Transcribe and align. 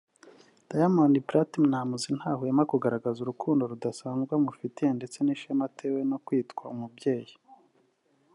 Diamond 0.69 1.15
Platnumz 1.27 2.03
ntahwema 2.19 2.63
kugaragaza 2.71 3.17
urukundo 3.21 3.61
rudasanzwe 3.71 4.31
amufitiye 4.35 4.89
ndetse 4.97 5.17
n’ishema 5.21 5.63
atewe 5.69 5.99
no 6.09 6.17
kwitwa 6.25 6.63
umubyeyi 6.73 7.33